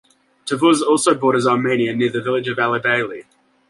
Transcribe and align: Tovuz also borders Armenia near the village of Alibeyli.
Tovuz 0.47 0.81
also 0.81 1.13
borders 1.13 1.45
Armenia 1.45 1.95
near 1.95 2.09
the 2.11 2.23
village 2.23 2.47
of 2.47 2.57
Alibeyli. 2.57 3.25